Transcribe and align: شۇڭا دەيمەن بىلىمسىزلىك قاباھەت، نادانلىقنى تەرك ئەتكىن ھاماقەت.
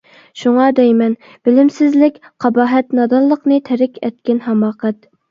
شۇڭا 0.41 0.63
دەيمەن 0.77 1.11
بىلىمسىزلىك 1.49 2.17
قاباھەت، 2.45 2.95
نادانلىقنى 2.99 3.59
تەرك 3.69 4.01
ئەتكىن 4.09 4.41
ھاماقەت. 4.47 5.07